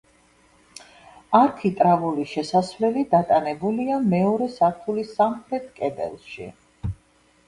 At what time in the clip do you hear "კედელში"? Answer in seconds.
5.77-6.49